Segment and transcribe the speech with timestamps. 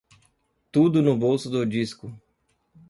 [0.71, 2.11] Tudo no bolso do disco